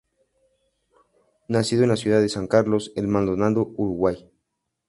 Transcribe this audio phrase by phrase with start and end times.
[1.47, 4.31] Nacido en la ciudad de San Carlos en Maldonado, Uruguay.